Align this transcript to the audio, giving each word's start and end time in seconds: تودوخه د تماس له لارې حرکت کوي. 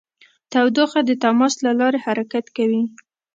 تودوخه 0.51 0.99
د 1.05 1.11
تماس 1.23 1.53
له 1.65 1.71
لارې 1.79 1.99
حرکت 2.05 2.45
کوي. 2.57 2.83